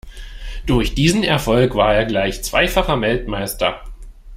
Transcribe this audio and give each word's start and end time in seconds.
Durch 0.65 0.95
diesen 0.95 1.23
Erfolg 1.23 1.75
war 1.75 1.93
er 1.93 2.05
gleich 2.05 2.43
zweifacher 2.43 2.99
Weltmeister. 3.01 3.83